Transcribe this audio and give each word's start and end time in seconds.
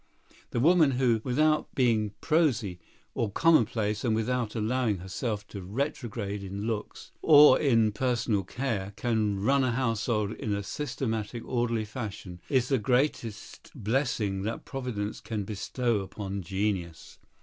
The 0.49 0.59
woman 0.59 0.93
who, 0.93 1.21
without 1.23 1.75
being 1.75 2.15
prosy 2.21 2.79
or 3.13 3.29
commonplace 3.31 4.03
and 4.03 4.15
without 4.15 4.55
allowing 4.55 4.97
herself 4.97 5.45
to 5.49 5.61
retrograde 5.61 6.41
in 6.43 6.65
looks 6.65 7.11
or 7.21 7.59
in 7.59 7.91
personal 7.91 8.43
care, 8.43 8.93
can 8.95 9.39
run 9.39 9.63
a 9.63 9.73
household 9.73 10.31
in 10.31 10.55
a 10.55 10.63
systematic, 10.63 11.45
orderly 11.45 11.85
fashion 11.85 12.41
is 12.49 12.67
the 12.69 12.79
greatest 12.79 13.69
blessing 13.75 14.41
that 14.41 14.65
Providence 14.65 15.19
can 15.21 15.43
bestow 15.43 15.99
upon 15.99 16.41
genius. 16.41 17.19